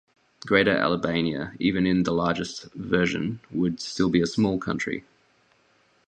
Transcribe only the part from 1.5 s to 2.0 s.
even